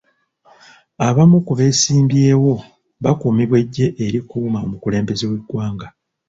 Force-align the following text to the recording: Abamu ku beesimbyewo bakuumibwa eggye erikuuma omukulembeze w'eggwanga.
Abamu 1.07 1.37
ku 1.45 1.51
beesimbyewo 1.59 2.53
bakuumibwa 3.03 3.57
eggye 3.63 3.87
erikuuma 4.05 4.57
omukulembeze 4.65 5.23
w'eggwanga. 5.29 5.87